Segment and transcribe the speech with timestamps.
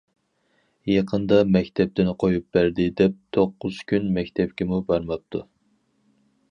[0.91, 5.49] يېقىندا، مەكتەپتىن قويۇپ بەردى، دەپ توققۇز كۈن مەكتەپكىمۇ بارماپتۇ.